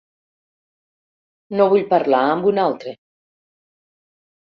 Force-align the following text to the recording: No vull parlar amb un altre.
No 1.59 1.67
vull 1.73 1.83
parlar 1.91 2.21
amb 2.29 2.47
un 2.53 2.61
altre. 2.63 2.95